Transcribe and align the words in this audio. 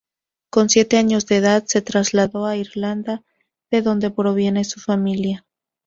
Con 0.49 0.69
siete 0.69 0.97
años 0.97 1.27
de 1.27 1.35
edad, 1.35 1.63
se 1.67 1.83
trasladó 1.83 2.47
a 2.47 2.55
Irlanda, 2.57 3.23
de 3.69 3.83
donde 3.83 4.09
proviene 4.09 4.63
su 4.63 4.79
familia. 4.79 5.45